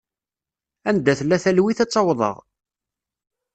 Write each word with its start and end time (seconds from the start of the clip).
Anda 0.89 1.13
tella 1.19 1.37
talwit 1.43 1.79
ad 1.83 1.87
tt-awḍeɣ. 1.89 2.37